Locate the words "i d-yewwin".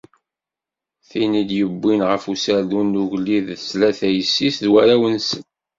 1.41-2.01